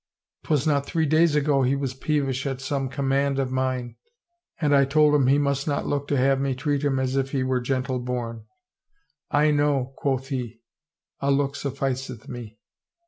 [0.45, 3.97] 'Twas not three days ago he was peevish at some com mand of mine
[4.59, 7.33] and I told him he must not look to have me treat him as if
[7.33, 8.45] he were gentle born.
[8.89, 10.63] * I know,' quoth he,'
[11.21, 12.57] a look sufficeth me.'